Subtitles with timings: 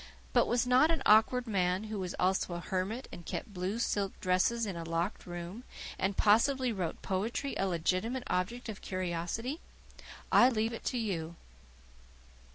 [0.33, 4.19] But was not an Awkward Man, who was also a hermit and kept blue silk
[4.19, 5.63] dresses in a locked room,
[5.99, 9.59] and possibly wrote poetry, a legitimate object of curiosity?
[10.31, 11.35] I leave it to you.